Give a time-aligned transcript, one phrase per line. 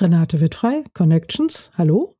[0.00, 2.14] Renate Wittfrei, Connections, hallo.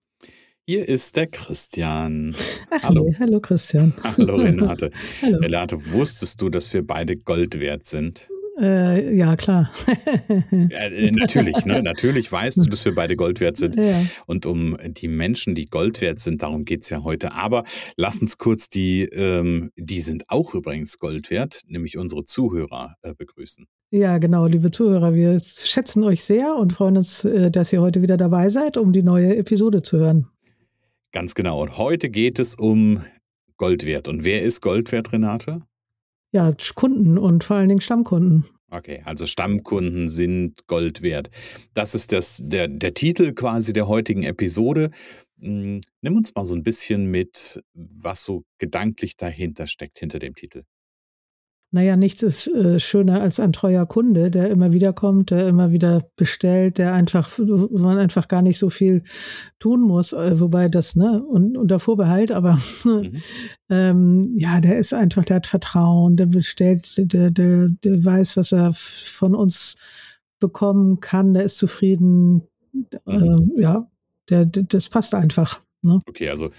[0.67, 2.37] Hier ist der Christian.
[2.71, 3.09] Ach hallo.
[3.09, 3.95] Nee, hallo Christian.
[4.05, 4.91] Hallo Renate.
[5.23, 5.39] hallo.
[5.39, 8.29] Renate, wusstest du, dass wir beide Gold wert sind?
[8.61, 9.73] Äh, ja, klar.
[10.51, 11.83] ja, äh, natürlich, ne?
[11.83, 13.77] natürlich weißt du, dass wir beide Gold wert sind.
[13.77, 14.05] Ja.
[14.27, 17.33] Und um die Menschen, die Gold wert sind, darum geht es ja heute.
[17.33, 17.65] Aber
[17.97, 23.15] lass uns kurz die, ähm, die sind auch übrigens Gold wert, nämlich unsere Zuhörer äh,
[23.15, 23.67] begrüßen.
[23.93, 28.03] Ja, genau, liebe Zuhörer, wir schätzen euch sehr und freuen uns, äh, dass ihr heute
[28.03, 30.29] wieder dabei seid, um die neue Episode zu hören.
[31.11, 31.61] Ganz genau.
[31.61, 33.03] Und heute geht es um
[33.57, 34.07] Goldwert.
[34.07, 35.63] Und wer ist Goldwert, Renate?
[36.31, 38.45] Ja, Kunden und vor allen Dingen Stammkunden.
[38.71, 41.31] Okay, also Stammkunden sind Gold wert.
[41.75, 44.93] Das ist das, der, der Titel quasi der heutigen Episode.
[45.41, 50.37] Hm, nimm uns mal so ein bisschen mit, was so gedanklich dahinter steckt, hinter dem
[50.37, 50.63] Titel
[51.73, 55.71] naja, nichts ist äh, schöner als ein treuer Kunde, der immer wieder kommt, der immer
[55.71, 59.05] wieder bestellt, der einfach, wo man einfach gar nicht so viel
[59.61, 63.17] tun muss, äh, wobei das, ne, und, unter Vorbehalt, aber mhm.
[63.69, 68.51] ähm, ja, der ist einfach, der hat Vertrauen, der bestellt, der, der, der weiß, was
[68.51, 69.77] er von uns
[70.41, 73.53] bekommen kann, der ist zufrieden, mhm.
[73.57, 73.89] äh, ja,
[74.29, 75.61] der, der, das passt einfach.
[75.83, 76.01] Ne?
[76.09, 76.51] Okay, also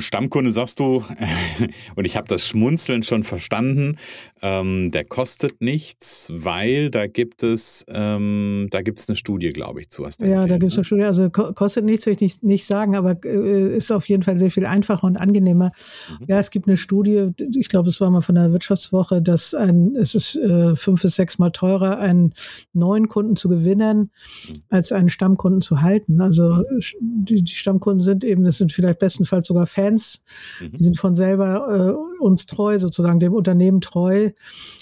[0.00, 1.04] Stammkunde sagst du,
[1.96, 3.98] und ich habe das Schmunzeln schon verstanden,
[4.40, 9.80] ähm, der kostet nichts, weil da gibt es, ähm, da gibt es eine Studie, glaube
[9.80, 10.80] ich, zu was Ja, erzählt, da gibt es ne?
[10.80, 11.04] eine Studie.
[11.04, 14.50] Also kostet nichts, will ich nicht, nicht sagen, aber äh, ist auf jeden Fall sehr
[14.50, 15.72] viel einfacher und angenehmer.
[16.20, 16.24] Mhm.
[16.26, 19.94] Ja, es gibt eine Studie, ich glaube, es war mal von der Wirtschaftswoche, dass ein,
[19.94, 22.34] es ist äh, fünf bis sechs Mal teurer, einen
[22.72, 24.10] neuen Kunden zu gewinnen,
[24.48, 24.54] mhm.
[24.70, 26.20] als einen Stammkunden zu halten.
[26.20, 26.80] Also mhm.
[27.00, 30.22] die, die Stammkunden sind eben, das sind vielleicht bestenfalls sogar Fans Fans,
[30.60, 30.72] mhm.
[30.72, 34.30] die sind von selber äh, uns treu, sozusagen dem Unternehmen treu.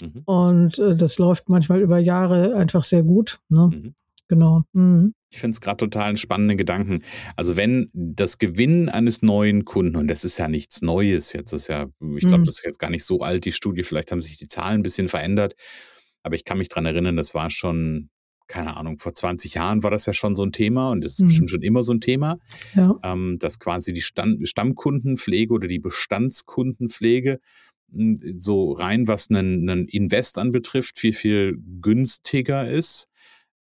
[0.01, 0.21] Mhm.
[0.25, 3.39] Und äh, das läuft manchmal über Jahre einfach sehr gut.
[3.49, 3.69] Ne?
[3.71, 3.95] Mhm.
[4.27, 4.61] Genau.
[4.73, 5.13] Mhm.
[5.29, 7.03] Ich finde es gerade total einen spannenden Gedanken.
[7.35, 11.67] Also wenn das Gewinnen eines neuen Kunden, und das ist ja nichts Neues, jetzt ist
[11.67, 12.45] ja, ich glaube, mhm.
[12.45, 14.83] das ist jetzt gar nicht so alt, die Studie, vielleicht haben sich die Zahlen ein
[14.83, 15.55] bisschen verändert,
[16.23, 18.09] aber ich kann mich daran erinnern, das war schon
[18.51, 21.21] keine Ahnung, vor 20 Jahren war das ja schon so ein Thema und das ist
[21.21, 21.27] mhm.
[21.27, 22.37] bestimmt schon immer so ein Thema,
[22.75, 22.95] ja.
[23.01, 27.39] ähm, dass quasi die Stand Stammkundenpflege oder die Bestandskundenpflege
[27.93, 33.07] hm, so rein, was einen, einen Invest anbetrifft, viel, viel günstiger ist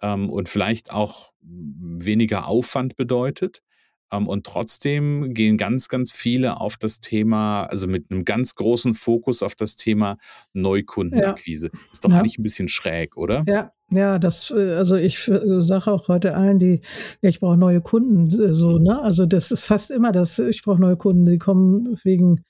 [0.01, 3.61] ähm, und vielleicht auch weniger Aufwand bedeutet.
[4.09, 8.93] Ähm, und trotzdem gehen ganz, ganz viele auf das Thema, also mit einem ganz großen
[8.93, 10.17] Fokus auf das Thema
[10.53, 11.71] Neukundenakquise.
[11.73, 11.79] Ja.
[11.91, 12.19] Ist doch ja.
[12.19, 13.43] eigentlich ein bisschen schräg, oder?
[13.47, 16.81] Ja, ja, das, äh, also ich äh, sage auch heute allen, die,
[17.21, 18.83] ja, ich brauche neue Kunden, äh, so, mhm.
[18.83, 19.01] ne?
[19.01, 22.43] Also das ist fast immer das, ich brauche neue Kunden, die kommen wegen,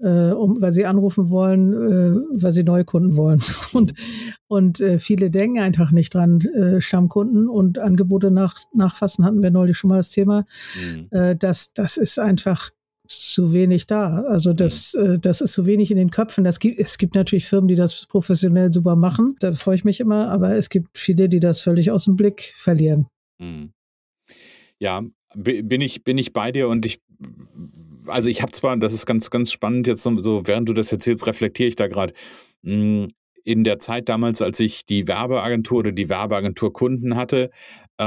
[0.00, 3.40] äh, um, weil sie anrufen wollen, äh, weil sie neue Kunden wollen.
[3.72, 3.94] Und,
[4.48, 9.50] und äh, viele denken einfach nicht dran, äh, Stammkunden und Angebote nach, nachfassen hatten wir
[9.50, 10.44] neulich schon mal das Thema.
[10.78, 11.08] Mhm.
[11.10, 12.70] Äh, das, das ist einfach
[13.12, 14.22] zu wenig da.
[14.22, 15.14] Also das, mhm.
[15.14, 16.44] äh, das ist zu wenig in den Köpfen.
[16.44, 19.36] Das gibt, es gibt natürlich Firmen, die das professionell super machen.
[19.40, 22.52] Da freue ich mich immer, aber es gibt viele, die das völlig aus dem Blick
[22.56, 23.06] verlieren.
[23.38, 23.72] Mhm.
[24.78, 25.02] Ja,
[25.34, 27.00] bin ich, bin ich bei dir und ich,
[28.06, 31.26] also ich habe zwar, das ist ganz, ganz spannend jetzt so, während du das erzählst,
[31.26, 32.12] reflektiere ich da gerade.
[32.64, 33.08] Hm,
[33.44, 37.50] in der Zeit damals, als ich die Werbeagentur oder die Werbeagentur Kunden hatte,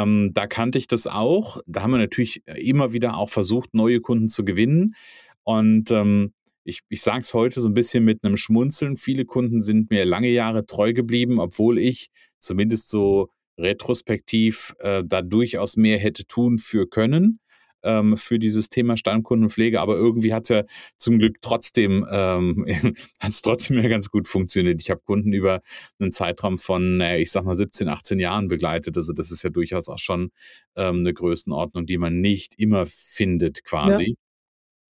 [0.02, 1.60] ähm, da kannte ich das auch.
[1.68, 4.96] Da haben wir natürlich immer wieder auch versucht, neue Kunden zu gewinnen.
[5.44, 6.34] Und ähm,
[6.64, 8.98] ich, ich sage es heute so ein bisschen mit einem Schmunzeln.
[8.98, 12.10] Viele Kunden sind mir lange Jahre treu geblieben, obwohl ich
[12.40, 17.40] zumindest so retrospektiv äh, da durchaus mehr hätte tun für können
[17.86, 20.64] ähm, für dieses Thema Stammkundenpflege, aber irgendwie hat es ja
[20.98, 22.66] zum Glück trotzdem, ähm,
[23.20, 24.82] hat es trotzdem ja ganz gut funktioniert.
[24.82, 25.62] Ich habe Kunden über
[26.00, 28.98] einen Zeitraum von, äh, ich sag mal, 17, 18 Jahren begleitet.
[28.98, 30.32] Also das ist ja durchaus auch schon
[30.76, 34.18] ähm, eine Größenordnung, die man nicht immer findet quasi.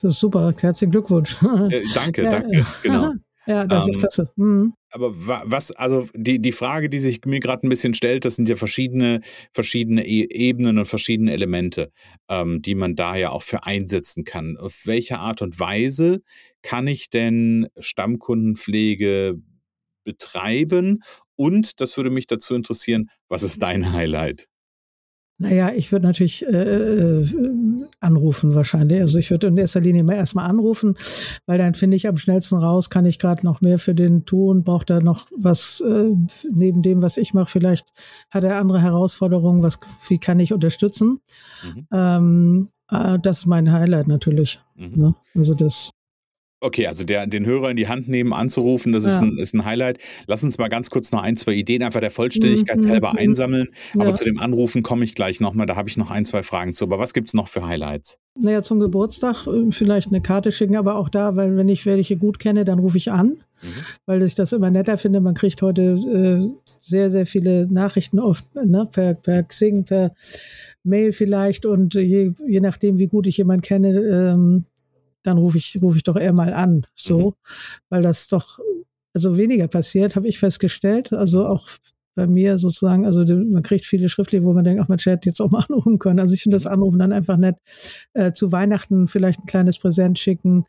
[0.00, 0.54] Das ist super.
[0.58, 1.36] Herzlichen Glückwunsch.
[1.42, 3.12] Äh, danke, ja, danke, genau.
[3.46, 4.28] Ja, das ähm, ist klasse.
[4.36, 4.74] Mhm.
[4.90, 8.48] Aber was, also die, die Frage, die sich mir gerade ein bisschen stellt, das sind
[8.48, 9.20] ja verschiedene,
[9.52, 11.92] verschiedene e Ebenen und verschiedene Elemente,
[12.28, 14.56] ähm, die man da ja auch für einsetzen kann.
[14.56, 16.22] Auf welche Art und Weise
[16.62, 19.36] kann ich denn Stammkundenpflege
[20.04, 21.00] betreiben?
[21.36, 24.46] Und das würde mich dazu interessieren, was ist dein Highlight?
[25.40, 27.26] Naja, ich würde natürlich äh, äh,
[28.00, 29.00] anrufen wahrscheinlich.
[29.00, 30.96] Also ich würde in erster Linie immer erstmal anrufen,
[31.46, 34.64] weil dann finde ich am schnellsten raus, kann ich gerade noch mehr für den tun,
[34.64, 36.14] braucht er noch was äh,
[36.50, 37.50] neben dem, was ich mache.
[37.50, 37.92] Vielleicht
[38.30, 39.78] hat er andere Herausforderungen, was,
[40.08, 41.20] wie kann ich unterstützen.
[41.62, 41.86] Mhm.
[41.92, 44.60] Ähm, äh, das ist mein Highlight natürlich.
[44.76, 44.92] Mhm.
[44.96, 45.14] Ne?
[45.34, 45.90] Also das
[46.62, 49.12] Okay, also der, den Hörer in die Hand nehmen, anzurufen, das ja.
[49.12, 49.98] ist, ein, ist ein Highlight.
[50.26, 52.90] Lass uns mal ganz kurz noch ein, zwei Ideen einfach der Vollständigkeit mhm.
[52.90, 53.18] halber mhm.
[53.18, 53.68] einsammeln.
[53.94, 54.02] Ja.
[54.02, 55.66] Aber zu dem Anrufen komme ich gleich nochmal.
[55.66, 56.84] Da habe ich noch ein, zwei Fragen zu.
[56.84, 58.18] Aber was gibt es noch für Highlights?
[58.34, 62.18] Naja, zum Geburtstag äh, vielleicht eine Karte schicken, aber auch da, weil wenn ich welche
[62.18, 63.38] gut kenne, dann rufe ich an.
[63.62, 63.68] Mhm.
[64.04, 65.20] Weil ich das immer netter finde.
[65.20, 70.14] Man kriegt heute äh, sehr, sehr viele Nachrichten oft ne, per, per Xing, per
[70.82, 71.64] Mail vielleicht.
[71.64, 74.64] Und je, je nachdem, wie gut ich jemanden kenne, ähm,
[75.22, 77.34] dann rufe ich, rufe ich doch eher mal an, so, mhm.
[77.88, 78.58] weil das doch,
[79.14, 81.12] also weniger passiert, habe ich festgestellt.
[81.12, 81.68] Also auch
[82.14, 85.40] bei mir sozusagen, also man kriegt viele schriftliche, wo man denkt, ach, man hätte jetzt
[85.40, 86.20] auch mal anrufen können.
[86.20, 86.72] Also ich finde das mhm.
[86.72, 87.56] Anrufen dann einfach nett.
[88.12, 90.66] Äh, zu Weihnachten vielleicht ein kleines Präsent schicken,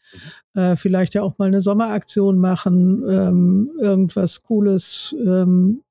[0.54, 0.62] mhm.
[0.62, 5.82] äh, vielleicht ja auch mal eine Sommeraktion machen, ähm, irgendwas Cooles ähm,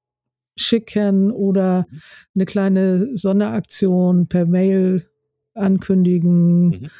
[0.56, 2.00] schicken oder mhm.
[2.36, 5.06] eine kleine Sonderaktion per Mail
[5.54, 6.90] ankündigen, mhm.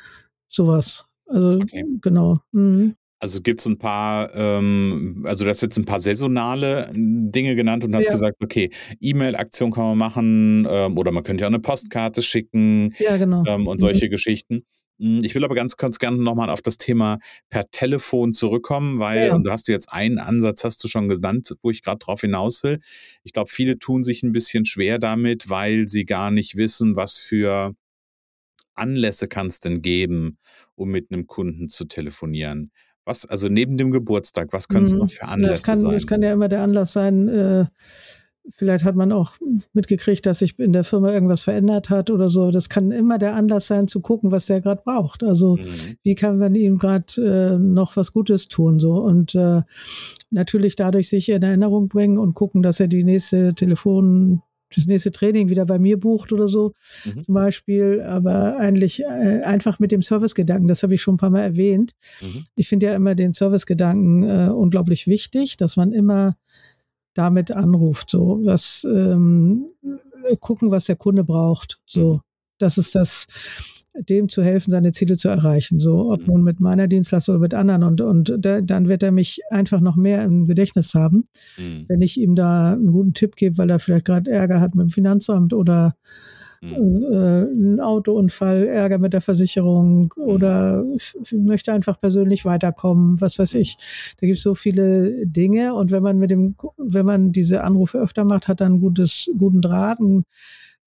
[0.48, 1.06] sowas.
[1.30, 1.84] Also okay.
[2.00, 2.38] genau.
[2.52, 2.96] Mhm.
[3.22, 7.54] Also gibt es ein paar, ähm, also du hast jetzt ein paar saisonale hm, Dinge
[7.54, 8.12] genannt und hast ja.
[8.12, 13.18] gesagt, okay, E-Mail-Aktion kann man machen ähm, oder man könnte ja eine Postkarte schicken ja,
[13.18, 13.44] genau.
[13.46, 14.10] ähm, und solche mhm.
[14.10, 14.64] Geschichten.
[14.98, 17.18] Hm, ich will aber ganz, ganz gerne nochmal auf das Thema
[17.50, 19.34] per Telefon zurückkommen, weil, ja.
[19.34, 22.22] und du hast du jetzt einen Ansatz, hast du schon genannt, wo ich gerade drauf
[22.22, 22.80] hinaus will.
[23.22, 27.18] Ich glaube, viele tun sich ein bisschen schwer damit, weil sie gar nicht wissen, was
[27.18, 27.74] für
[28.74, 30.38] Anlässe kann es denn geben,
[30.74, 32.70] um mit einem Kunden zu telefonieren?
[33.04, 35.00] Was, also neben dem Geburtstag, was können es mhm.
[35.00, 35.92] noch für Anlässe das kann, sein?
[35.92, 37.66] Das kann ja immer der Anlass sein, äh,
[38.56, 39.34] vielleicht hat man auch
[39.72, 42.50] mitgekriegt, dass sich in der Firma irgendwas verändert hat oder so.
[42.50, 45.22] Das kann immer der Anlass sein, zu gucken, was der gerade braucht.
[45.22, 45.96] Also mhm.
[46.02, 49.62] wie kann man ihm gerade äh, noch was Gutes tun so und äh,
[50.30, 54.42] natürlich dadurch sich in Erinnerung bringen und gucken, dass er die nächste Telefon
[54.74, 56.74] das nächste Training wieder bei mir bucht oder so
[57.04, 57.24] mhm.
[57.24, 61.30] zum Beispiel, aber eigentlich äh, einfach mit dem Servicegedanken, das habe ich schon ein paar
[61.30, 61.94] Mal erwähnt.
[62.20, 62.44] Mhm.
[62.56, 66.36] Ich finde ja immer den Servicegedanken äh, unglaublich wichtig, dass man immer
[67.14, 69.66] damit anruft, so das ähm,
[70.38, 72.20] gucken, was der Kunde braucht, so mhm.
[72.60, 73.26] Das ist das
[73.98, 75.78] dem zu helfen, seine Ziele zu erreichen.
[75.78, 76.26] So, ob mhm.
[76.26, 77.82] nun mit meiner Dienstleistung oder mit anderen.
[77.82, 81.24] Und, und da, dann wird er mich einfach noch mehr im Gedächtnis haben,
[81.58, 81.86] mhm.
[81.88, 84.86] wenn ich ihm da einen guten Tipp gebe, weil er vielleicht gerade Ärger hat mit
[84.86, 85.96] dem Finanzamt oder
[86.60, 86.72] mhm.
[87.10, 90.22] äh, einen Autounfall, Ärger mit der Versicherung mhm.
[90.22, 90.84] oder
[91.32, 93.76] möchte einfach persönlich weiterkommen, was weiß ich.
[94.20, 95.74] Da gibt es so viele Dinge.
[95.74, 99.62] Und wenn man mit dem, wenn man diese Anrufe öfter macht, hat dann gutes, guten
[99.62, 100.24] Draht, ein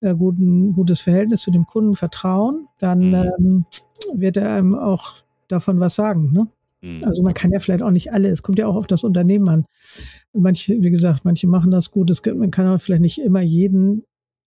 [0.04, 3.16] äh, guten, gutes Verhältnis zu dem Kunden vertrauen, dann mhm.
[3.16, 3.66] ähm,
[4.14, 5.16] wird er einem auch
[5.48, 6.32] davon was sagen.
[6.32, 6.48] Ne?
[6.82, 7.06] Mhm.
[7.06, 9.48] Also man kann ja vielleicht auch nicht alle, es kommt ja auch auf das Unternehmen
[9.50, 9.66] an.
[10.34, 12.10] Manche, wie gesagt, manche machen das gut.
[12.10, 14.04] Es gibt, man kann auch vielleicht nicht immer jeden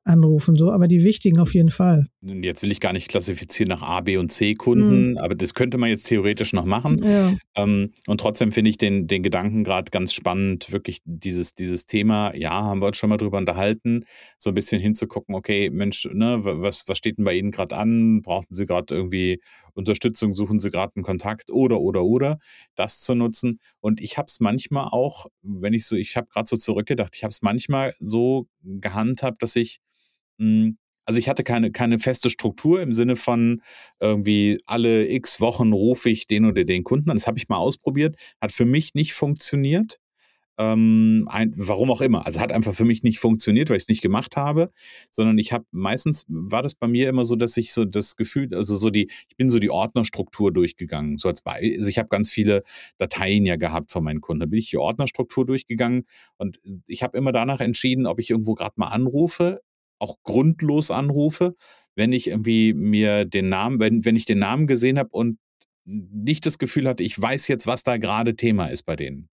[0.07, 2.07] anrufen, so, aber die wichtigen auf jeden Fall.
[2.23, 5.19] Jetzt will ich gar nicht klassifizieren nach A, B und C Kunden, mhm.
[5.19, 7.03] aber das könnte man jetzt theoretisch noch machen.
[7.05, 7.35] Ja.
[7.57, 12.35] Ähm, und trotzdem finde ich den, den Gedanken gerade ganz spannend, wirklich dieses, dieses Thema,
[12.37, 14.05] ja, haben wir uns schon mal drüber unterhalten,
[14.39, 18.23] so ein bisschen hinzugucken, okay, Mensch, ne, was, was steht denn bei Ihnen gerade an?
[18.23, 19.41] Brauchen Sie gerade irgendwie
[19.75, 22.39] Unterstützung, suchen Sie gerade einen Kontakt oder, oder, oder,
[22.77, 23.59] das zu nutzen.
[23.81, 27.25] Und ich habe es manchmal auch, wenn ich so, ich habe gerade so zurückgedacht, ich
[27.25, 29.81] habe es manchmal so gehandhabt, dass ich
[30.39, 33.63] also ich hatte keine, keine feste Struktur im Sinne von
[34.01, 37.17] irgendwie alle x Wochen rufe ich den oder den Kunden an.
[37.17, 39.99] Das habe ich mal ausprobiert, hat für mich nicht funktioniert.
[40.59, 42.25] Ähm, ein, warum auch immer.
[42.25, 44.71] Also hat einfach für mich nicht funktioniert, weil ich es nicht gemacht habe,
[45.11, 48.55] sondern ich habe meistens war das bei mir immer so, dass ich so das Gefühl,
[48.55, 51.19] also so die, ich bin so die Ordnerstruktur durchgegangen.
[51.19, 52.63] So als bei, also ich habe ganz viele
[52.99, 54.41] Dateien ja gehabt von meinen Kunden.
[54.41, 56.05] Da bin ich die Ordnerstruktur durchgegangen
[56.39, 59.61] und ich habe immer danach entschieden, ob ich irgendwo gerade mal anrufe
[59.99, 61.55] auch grundlos anrufe,
[61.95, 65.39] wenn ich irgendwie mir den Namen, wenn, wenn ich den Namen gesehen habe und
[65.85, 69.29] nicht das Gefühl hatte, ich weiß jetzt, was da gerade Thema ist bei denen.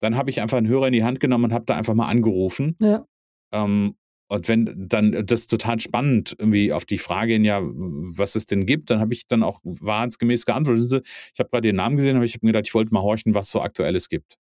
[0.00, 2.08] Dann habe ich einfach einen Hörer in die Hand genommen und habe da einfach mal
[2.08, 2.76] angerufen.
[2.80, 3.06] Ja.
[3.52, 3.94] Ähm,
[4.28, 8.66] und wenn dann das total spannend irgendwie auf die Frage hin, ja, was es denn
[8.66, 11.06] gibt, dann habe ich dann auch wahrheitsgemäß geantwortet.
[11.32, 13.34] Ich habe gerade den Namen gesehen, aber ich habe mir gedacht, ich wollte mal horchen,
[13.34, 14.36] was so aktuelles gibt.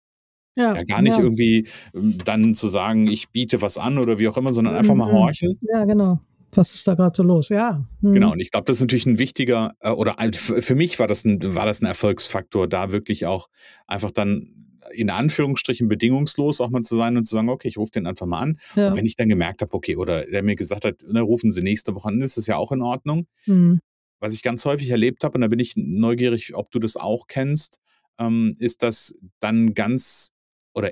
[0.54, 1.22] Ja, ja gar nicht ja.
[1.22, 4.94] irgendwie ähm, dann zu sagen, ich biete was an oder wie auch immer, sondern einfach
[4.94, 5.16] mal mhm.
[5.16, 5.58] horchen.
[5.62, 6.20] Ja, genau.
[6.54, 7.48] Was ist da gerade so los?
[7.48, 7.82] Ja.
[8.02, 8.12] Mhm.
[8.12, 11.24] Genau, und ich glaube, das ist natürlich ein wichtiger, äh, oder für mich war das,
[11.24, 13.48] ein, war das ein Erfolgsfaktor, da wirklich auch
[13.86, 17.92] einfach dann in Anführungsstrichen bedingungslos auch mal zu sein und zu sagen, okay, ich rufe
[17.92, 18.58] den einfach mal an.
[18.74, 18.88] Ja.
[18.88, 21.62] Und wenn ich dann gemerkt habe, okay, oder der mir gesagt hat, ne, rufen Sie
[21.62, 23.26] nächste Woche an, ist das ja auch in Ordnung.
[23.46, 23.80] Mhm.
[24.20, 27.26] Was ich ganz häufig erlebt habe, und da bin ich neugierig, ob du das auch
[27.26, 27.78] kennst,
[28.18, 30.28] ähm, ist, dass dann ganz
[30.74, 30.90] oder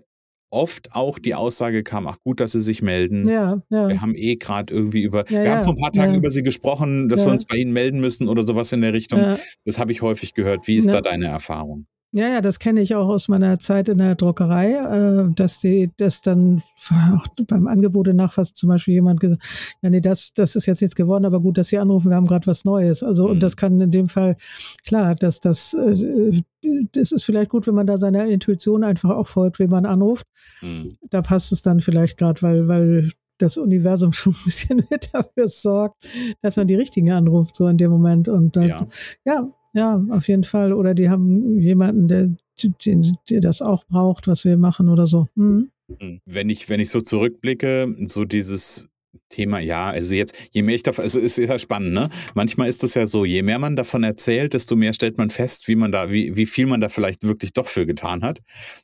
[0.52, 3.28] oft auch die Aussage kam, ach gut, dass Sie sich melden.
[3.28, 3.88] Ja, ja.
[3.88, 6.42] Wir haben eh gerade irgendwie über, ja, wir haben vor ein paar Tagen über Sie
[6.42, 9.37] gesprochen, dass wir uns bei Ihnen melden müssen oder sowas in der Richtung.
[9.64, 10.66] Das habe ich häufig gehört.
[10.66, 11.87] Wie ist da deine Erfahrung?
[12.12, 15.90] Ja, ja, das kenne ich auch aus meiner Zeit in der Druckerei, äh, dass die
[15.96, 16.62] das dann
[17.46, 19.42] beim Angebot Nachfassen zum Beispiel jemand gesagt,
[19.80, 22.26] ja, nee, das, das ist jetzt nichts geworden, aber gut, dass Sie anrufen, wir haben
[22.26, 23.04] gerade was Neues.
[23.04, 23.32] Also, mhm.
[23.32, 24.36] und das kann in dem Fall,
[24.84, 26.42] klar, dass das, äh,
[26.92, 30.26] das ist vielleicht gut, wenn man da seiner Intuition einfach auch folgt, wenn man anruft.
[30.62, 30.88] Mhm.
[31.10, 36.04] Da passt es dann vielleicht gerade, weil, weil das Universum schon ein bisschen dafür sorgt,
[36.42, 38.28] dass man die richtigen anruft, so in dem Moment.
[38.28, 38.86] Und das, ja.
[39.24, 40.72] ja, ja, auf jeden Fall.
[40.72, 42.30] Oder die haben jemanden, der,
[42.84, 45.28] den, der das auch braucht, was wir machen oder so.
[45.34, 45.70] Mhm.
[46.24, 48.88] Wenn ich, wenn ich so zurückblicke, so dieses
[49.28, 52.10] Thema, ja, also jetzt, je mehr ich davon, also ist ja spannend, ne?
[52.34, 55.66] Manchmal ist das ja so, je mehr man davon erzählt, desto mehr stellt man fest,
[55.66, 58.40] wie man da, wie, wie viel man da vielleicht wirklich doch für getan hat.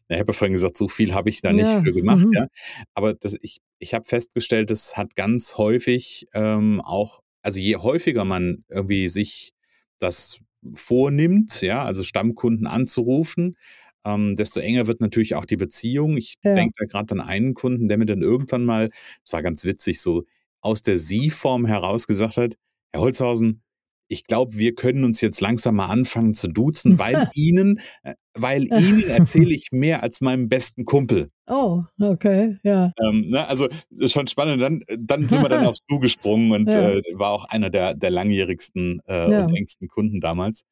[0.09, 2.33] Ich habe ja vorhin gesagt, so viel habe ich da nicht für gemacht, mhm.
[2.33, 2.47] ja.
[2.95, 8.25] Aber das, ich, ich habe festgestellt, es hat ganz häufig ähm, auch, also je häufiger
[8.25, 9.53] man irgendwie sich
[9.99, 10.41] das
[10.75, 13.57] vornimmt, ja, also Stammkunden anzurufen,
[14.05, 16.17] ähm, desto enger wird natürlich auch die Beziehung.
[16.17, 16.55] Ich ja.
[16.55, 18.91] denke da gerade an einen Kunden, der mir dann irgendwann mal,
[19.25, 20.25] es war ganz witzig, so
[20.61, 22.57] aus der Sie-Form heraus gesagt hat,
[22.93, 23.63] Herr Holzhausen,
[24.09, 28.65] ich glaube, wir können uns jetzt langsam mal anfangen zu duzen, weil Ihnen, äh, weil
[28.65, 31.31] Ihnen erzähle ich mehr als meinem besten Kumpel.
[31.49, 32.93] Oh, okay, ja.
[33.01, 33.69] Ähm, ne, also
[34.07, 34.63] schon spannend.
[34.63, 36.91] Dann, dann sind wir dann aufs Du gesprungen und ja.
[36.91, 39.45] äh, war auch einer der, der langjährigsten äh, ja.
[39.45, 40.65] und engsten Kunden damals.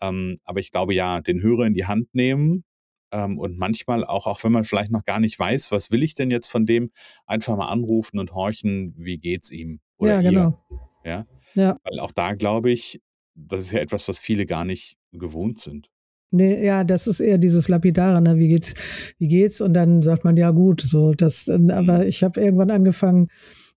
[0.00, 2.64] Ähm, aber ich glaube ja, den Hörer in die Hand nehmen
[3.10, 6.14] ähm, und manchmal auch, auch wenn man vielleicht noch gar nicht weiß, was will ich
[6.14, 6.90] denn jetzt von dem,
[7.26, 10.56] einfach mal anrufen und horchen, wie geht's ihm oder ja, genau.
[10.70, 11.10] ihr.
[11.10, 11.26] Ja.
[11.58, 11.76] Ja.
[11.84, 13.00] Weil auch da glaube ich,
[13.34, 15.90] das ist ja etwas, was viele gar nicht gewohnt sind.
[16.30, 18.36] Nee, ja, das ist eher dieses Lapidare, ne?
[18.36, 18.74] Wie geht's,
[19.18, 19.62] wie geht's?
[19.62, 23.28] Und dann sagt man, ja gut, so das, aber ich habe irgendwann angefangen,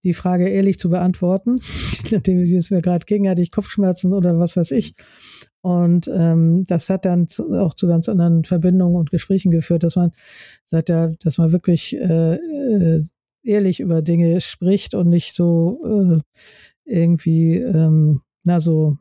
[0.03, 1.59] die Frage ehrlich zu beantworten.
[2.11, 4.95] Nachdem es mir gerade ging, hatte ich Kopfschmerzen oder was weiß ich.
[5.61, 10.11] Und ähm, das hat dann auch zu ganz anderen Verbindungen und Gesprächen geführt, dass man
[10.65, 13.03] sagt ja, dass man wirklich äh, äh
[13.43, 16.19] ehrlich über Dinge spricht und nicht so äh,
[16.85, 18.97] irgendwie, ähm, na, so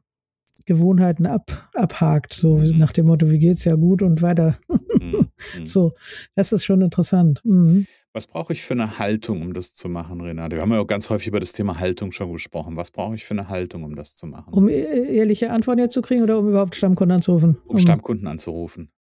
[0.67, 2.77] Gewohnheiten ab, abhakt, so mhm.
[2.77, 4.59] nach dem Motto, wie geht's ja gut und weiter.
[5.01, 5.65] Mhm.
[5.65, 5.93] so,
[6.35, 7.41] das ist schon interessant.
[7.43, 7.87] Mhm.
[8.13, 10.57] Was brauche ich für eine Haltung, um das zu machen, Renate?
[10.57, 12.77] Wir haben ja auch ganz häufig über das Thema Haltung schon gesprochen.
[12.77, 14.53] Was brauche ich für eine Haltung, um das zu machen?
[14.53, 17.57] Um e-, ehrliche Antworten jetzt zu kriegen oder um überhaupt Stammkunden anzurufen?
[17.65, 18.91] Um, um Stammkunden anzurufen.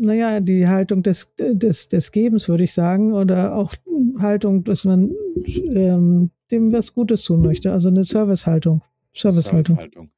[0.00, 3.74] Naja, die Haltung des, des, des Gebens, würde ich sagen, oder auch
[4.18, 5.12] Haltung, dass man
[5.44, 7.72] ähm, dem was Gutes tun möchte.
[7.72, 8.82] Also eine Servicehaltung.
[9.12, 9.76] Servicehaltung.
[9.76, 10.10] Servicehaltung.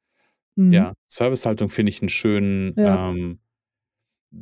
[0.55, 0.73] Mhm.
[0.73, 3.09] Ja, Servicehaltung finde ich einen schönen, ja.
[3.09, 3.39] ähm,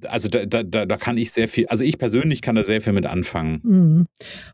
[0.08, 2.94] also da, da, da kann ich sehr viel, also ich persönlich kann da sehr viel
[2.94, 3.60] mit anfangen.
[3.64, 4.08] Mhm.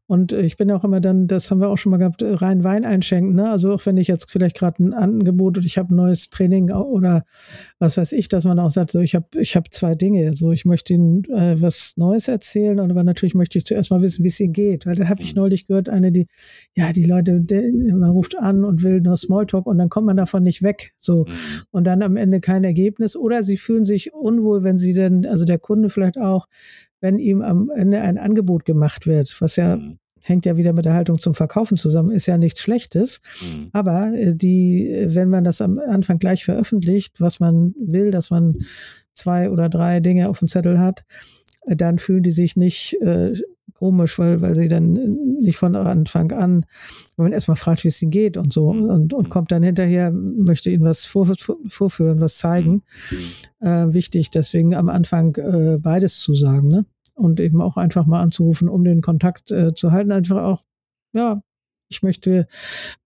[0.08, 2.86] Und ich bin auch immer dann, das haben wir auch schon mal gehabt, rein Wein
[2.86, 3.36] einschenken.
[3.36, 3.50] Ne?
[3.50, 6.72] Also auch wenn ich jetzt vielleicht gerade ein Angebot und ich habe ein neues Training
[6.72, 7.25] oder
[7.80, 10.34] was weiß ich, dass man auch sagt, so ich habe ich hab zwei Dinge.
[10.36, 14.24] So ich möchte Ihnen äh, was Neues erzählen, aber natürlich möchte ich zuerst mal wissen,
[14.24, 14.86] wie es Ihnen geht.
[14.86, 15.42] Weil da habe ich mhm.
[15.42, 16.27] neulich gehört, eine, die,
[16.75, 20.18] ja, die Leute, die, man ruft an und will nur Smalltalk und dann kommt man
[20.18, 20.94] davon nicht weg.
[20.98, 21.25] So.
[21.25, 21.32] Mhm.
[21.72, 23.18] Und dann am Ende kein Ergebnis.
[23.18, 26.48] Oder sie fühlen sich unwohl, wenn sie denn also der Kunde vielleicht auch,
[27.01, 29.98] wenn ihm am Ende ein Angebot gemacht wird, was ja mhm.
[30.22, 33.22] hängt ja wieder mit der Haltung zum Verkaufen zusammen, ist ja nichts Schlechtes.
[33.41, 33.70] Mhm.
[33.74, 38.58] Aber äh, die, wenn man das am Anfang gleich veröffentlicht, was man will, dass man
[39.13, 41.05] zwei oder drei Dinge auf dem Zettel hat,
[41.67, 43.34] dann fühlen die sich nicht äh,
[43.75, 44.93] komisch, weil, weil sie dann
[45.41, 46.65] nicht von Anfang an,
[47.15, 48.89] wenn man erstmal fragt, wie es ihnen geht und so mhm.
[48.89, 51.31] und, und kommt dann hinterher, möchte ihnen was vor,
[51.67, 52.84] vorführen, was zeigen.
[53.12, 53.67] Mhm.
[53.67, 56.86] Äh, wichtig, deswegen am Anfang äh, beides zu sagen, ne?
[57.13, 60.12] Und eben auch einfach mal anzurufen, um den Kontakt äh, zu halten.
[60.12, 60.65] Einfach auch,
[61.13, 61.41] ja,
[61.88, 62.48] ich möchte,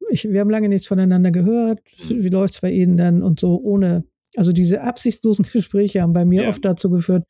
[0.10, 1.82] ich, wir haben lange nichts voneinander gehört.
[2.10, 2.24] Mhm.
[2.24, 3.22] Wie läuft's bei Ihnen denn?
[3.22, 4.04] Und so ohne,
[4.36, 6.50] also diese absichtslosen Gespräche haben bei mir ja.
[6.50, 7.26] oft dazu geführt,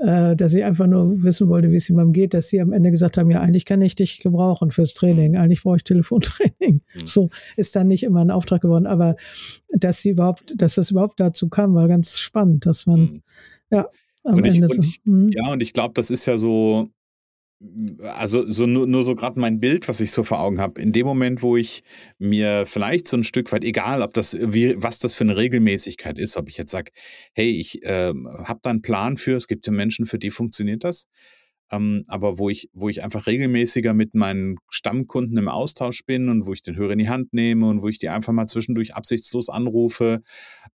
[0.00, 2.90] äh, dass ich einfach nur wissen wollte, wie es jemandem geht, dass sie am Ende
[2.90, 6.54] gesagt haben, ja, eigentlich kann ich dich gebrauchen fürs Training, eigentlich brauche ich Telefontraining.
[6.60, 6.80] Mhm.
[7.04, 9.16] So ist dann nicht immer ein Auftrag geworden, aber
[9.68, 13.22] dass sie überhaupt, dass das überhaupt dazu kam, war ganz spannend, dass man, mhm.
[13.70, 13.88] ja,
[14.24, 14.80] am und Ende ich, so.
[14.80, 15.30] Ich, mhm.
[15.32, 16.88] Ja, und ich glaube, das ist ja so,
[18.16, 20.92] also so nur, nur so gerade mein Bild, was ich so vor Augen habe, in
[20.92, 21.82] dem Moment, wo ich
[22.18, 26.18] mir vielleicht so ein Stück weit, egal ob das, wie, was das für eine Regelmäßigkeit
[26.18, 26.90] ist, ob ich jetzt sage,
[27.34, 28.14] hey, ich äh,
[28.44, 31.06] habe da einen Plan für, es gibt ja Menschen, für die funktioniert das,
[31.70, 36.46] ähm, aber wo ich, wo ich einfach regelmäßiger mit meinen Stammkunden im Austausch bin und
[36.46, 38.94] wo ich den Hörer in die Hand nehme und wo ich die einfach mal zwischendurch
[38.94, 40.22] absichtslos anrufe,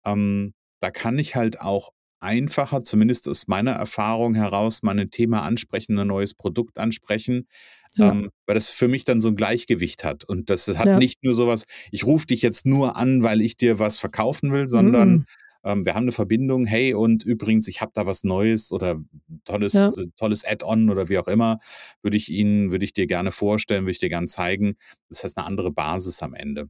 [0.05, 1.91] ähm, da kann ich halt auch
[2.23, 7.47] einfacher, zumindest aus meiner Erfahrung heraus, mal ein Thema ansprechen, ein neues Produkt ansprechen,
[7.95, 8.11] ja.
[8.11, 10.23] ähm, weil das für mich dann so ein Gleichgewicht hat.
[10.23, 10.97] Und das hat ja.
[10.97, 14.67] nicht nur sowas, ich rufe dich jetzt nur an, weil ich dir was verkaufen will,
[14.67, 15.25] sondern mhm.
[15.63, 18.99] ähm, wir haben eine Verbindung, hey, und übrigens, ich habe da was Neues oder
[19.45, 19.89] tolles, ja.
[19.89, 21.59] äh, tolles Add-on oder wie auch immer,
[22.01, 24.75] würde ich Ihnen, würde ich dir gerne vorstellen, würde ich dir gerne zeigen.
[25.09, 26.69] Das heißt eine andere Basis am Ende.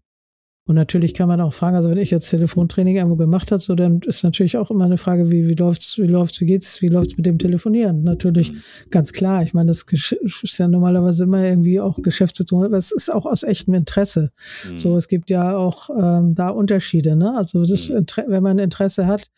[0.65, 3.75] Und natürlich kann man auch fragen, also wenn ich jetzt Telefontraining irgendwo gemacht habe, so
[3.75, 6.88] dann ist natürlich auch immer eine Frage, wie, wie läuft's, wie läuft's, wie geht's, wie
[6.88, 8.03] läuft's mit dem Telefonieren?
[8.03, 8.62] Natürlich mhm.
[8.89, 9.43] ganz klar.
[9.43, 13.43] Ich meine, das ist ja normalerweise immer irgendwie auch Geschäftsbezogen, aber es ist auch aus
[13.43, 14.32] echtem Interesse.
[14.72, 14.77] Mhm.
[14.77, 17.36] So, es gibt ja auch ähm, da Unterschiede, ne?
[17.36, 18.05] Also das, mhm.
[18.27, 19.29] wenn man Interesse hat,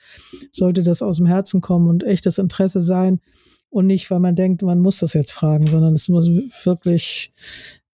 [0.52, 3.20] sollte das aus dem Herzen kommen und echtes Interesse sein
[3.72, 6.30] und nicht, weil man denkt, man muss das jetzt fragen, sondern es muss
[6.64, 7.34] wirklich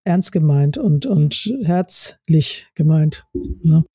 [0.03, 3.25] ernst gemeint und, und herzlich gemeint.
[3.33, 3.85] Ne?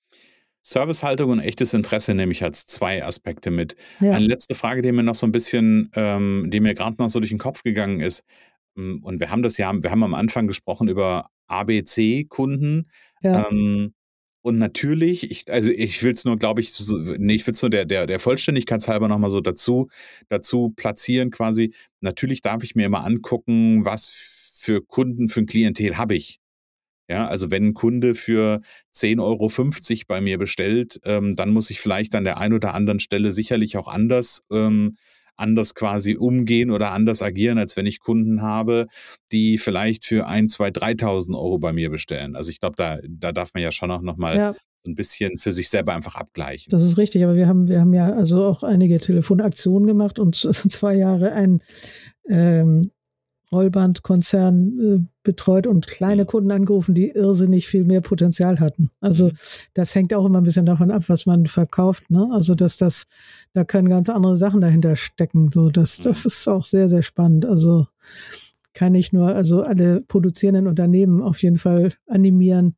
[0.62, 3.76] Servicehaltung und echtes Interesse nehme ich als zwei Aspekte mit.
[4.00, 4.12] Ja.
[4.12, 7.20] Eine letzte Frage, die mir noch so ein bisschen, ähm, die mir gerade noch so
[7.20, 8.24] durch den Kopf gegangen ist.
[8.74, 12.88] Mm, und wir haben das ja, wir haben am Anfang gesprochen über ABC-Kunden.
[13.22, 13.48] Ja.
[13.48, 13.94] Ähm,
[14.42, 17.62] und natürlich, ich, also ich will es nur, glaube ich, so, nee, ich will es
[17.62, 19.88] nur der, der, der Vollständigkeitshalber nochmal so dazu,
[20.28, 21.74] dazu platzieren quasi.
[22.00, 24.35] Natürlich darf ich mir immer angucken, was
[24.66, 26.40] für Kunden, für ein Klientel habe ich.
[27.08, 28.60] Ja, also wenn ein Kunde für
[28.92, 32.98] 10,50 Euro bei mir bestellt, ähm, dann muss ich vielleicht an der einen oder anderen
[32.98, 34.96] Stelle sicherlich auch anders, ähm,
[35.36, 38.86] anders quasi umgehen oder anders agieren, als wenn ich Kunden habe,
[39.30, 42.34] die vielleicht für 1, 2, 3.000 Euro bei mir bestellen.
[42.34, 44.52] Also ich glaube, da, da darf man ja schon auch nochmal ja.
[44.82, 46.72] so ein bisschen für sich selber einfach abgleichen.
[46.72, 50.34] Das ist richtig, aber wir haben, wir haben ja also auch einige Telefonaktionen gemacht und
[50.52, 51.60] zwei Jahre ein
[52.28, 52.90] ähm,
[53.52, 56.24] Rollbandkonzern äh, betreut und kleine.
[56.24, 58.90] Kunden angerufen, die irrsinnig viel mehr Potenzial hatten.
[59.00, 59.32] Also mhm.
[59.74, 62.10] das hängt auch immer ein bisschen davon ab, was man verkauft.
[62.10, 62.28] Ne?
[62.32, 63.06] Also dass das,
[63.52, 65.50] da können ganz andere Sachen dahinter stecken.
[65.52, 66.28] So, das, das mhm.
[66.28, 67.46] ist auch sehr, sehr spannend.
[67.46, 67.86] Also
[68.74, 72.76] kann ich nur, also alle produzierenden Unternehmen auf jeden Fall animieren,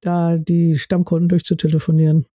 [0.00, 2.26] da die Stammkunden durchzutelefonieren.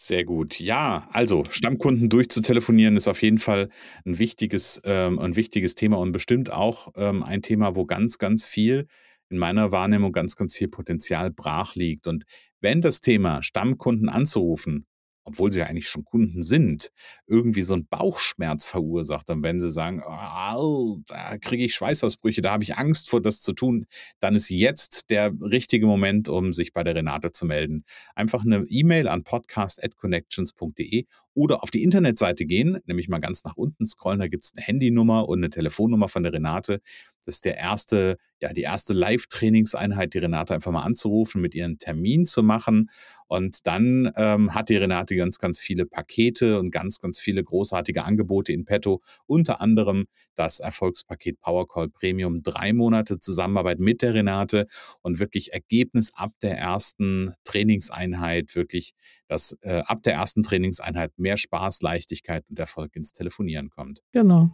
[0.00, 0.60] Sehr gut.
[0.60, 3.68] Ja, also Stammkunden durchzutelefonieren ist auf jeden Fall
[4.06, 8.44] ein wichtiges, ähm, ein wichtiges Thema und bestimmt auch ähm, ein Thema, wo ganz, ganz
[8.44, 8.86] viel
[9.28, 12.06] in meiner Wahrnehmung ganz, ganz viel Potenzial brach liegt.
[12.06, 12.24] Und
[12.60, 14.86] wenn das Thema Stammkunden anzurufen
[15.28, 16.90] obwohl sie ja eigentlich schon Kunden sind,
[17.26, 19.28] irgendwie so einen Bauchschmerz verursacht.
[19.28, 23.42] Und wenn sie sagen, oh, da kriege ich Schweißausbrüche, da habe ich Angst vor, das
[23.42, 23.86] zu tun,
[24.20, 27.84] dann ist jetzt der richtige Moment, um sich bei der Renate zu melden.
[28.14, 31.04] Einfach eine E-Mail an podcast.connections.de
[31.38, 34.66] oder auf die Internetseite gehen, nämlich mal ganz nach unten scrollen, da gibt es eine
[34.66, 36.80] Handynummer und eine Telefonnummer von der Renate.
[37.24, 41.78] Das ist der erste, ja, die erste Live-Trainingseinheit, die Renate einfach mal anzurufen, mit ihren
[41.78, 42.90] Termin zu machen.
[43.28, 48.02] Und dann ähm, hat die Renate ganz, ganz viele Pakete und ganz, ganz viele großartige
[48.02, 49.00] Angebote in petto.
[49.26, 52.42] Unter anderem das Erfolgspaket Powercall Premium.
[52.42, 54.66] Drei Monate Zusammenarbeit mit der Renate
[55.02, 58.94] und wirklich Ergebnis ab der ersten Trainingseinheit, wirklich,
[59.28, 64.00] dass äh, ab der ersten Trainingseinheit mehr Spaß, Leichtigkeit und Erfolg ins Telefonieren kommt.
[64.12, 64.52] Genau.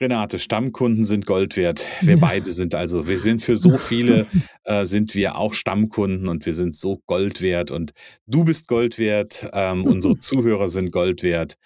[0.00, 1.84] Renate, Stammkunden sind Gold wert.
[2.00, 2.20] Wir ja.
[2.20, 4.26] beide sind also, wir sind für so viele,
[4.64, 7.92] äh, sind wir auch Stammkunden und wir sind so Gold wert und
[8.26, 11.56] du bist Gold wert, ähm, unsere Zuhörer sind Gold wert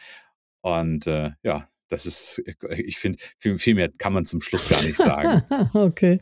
[0.62, 4.82] und äh, ja, das ist, ich finde, viel, viel, mehr kann man zum Schluss gar
[4.82, 5.42] nicht sagen.
[5.74, 6.20] okay.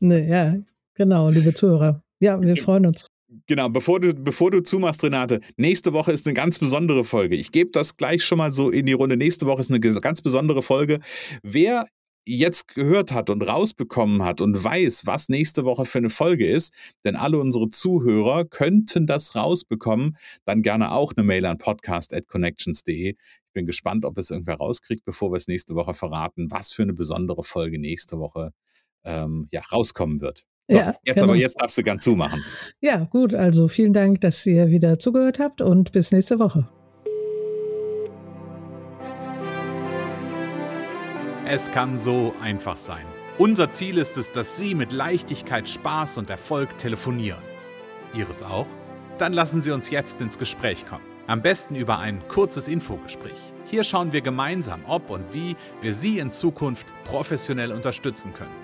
[0.00, 0.56] Ja,
[0.94, 2.02] genau, liebe Zuhörer.
[2.18, 3.13] Ja, wir freuen uns.
[3.46, 7.36] Genau, bevor du, bevor du zumachst, Renate, nächste Woche ist eine ganz besondere Folge.
[7.36, 9.16] Ich gebe das gleich schon mal so in die Runde.
[9.16, 11.00] Nächste Woche ist eine ganz besondere Folge.
[11.42, 11.88] Wer
[12.26, 16.72] jetzt gehört hat und rausbekommen hat und weiß, was nächste Woche für eine Folge ist,
[17.04, 23.10] denn alle unsere Zuhörer könnten das rausbekommen, dann gerne auch eine Mail an podcast.connections.de.
[23.10, 26.82] Ich bin gespannt, ob es irgendwer rauskriegt, bevor wir es nächste Woche verraten, was für
[26.82, 28.52] eine besondere Folge nächste Woche
[29.04, 30.44] ähm, ja, rauskommen wird.
[30.68, 31.28] So, ja, jetzt genau.
[31.32, 32.42] aber, jetzt darfst du ganz zumachen.
[32.80, 36.66] Ja, gut, also vielen Dank, dass ihr wieder zugehört habt und bis nächste Woche.
[41.46, 43.04] Es kann so einfach sein.
[43.36, 47.42] Unser Ziel ist es, dass Sie mit Leichtigkeit, Spaß und Erfolg telefonieren.
[48.14, 48.66] Ihres auch?
[49.18, 51.04] Dann lassen Sie uns jetzt ins Gespräch kommen.
[51.26, 53.52] Am besten über ein kurzes Infogespräch.
[53.66, 58.63] Hier schauen wir gemeinsam, ob und wie wir Sie in Zukunft professionell unterstützen können.